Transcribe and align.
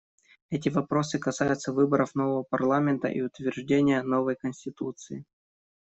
Эти 0.49 0.69
вопросы 0.69 1.19
касаются 1.19 1.71
выборов 1.71 2.15
нового 2.15 2.41
парламента 2.41 3.07
и 3.07 3.21
утверждения 3.21 4.01
новой 4.01 4.35
конституции. 4.35 5.25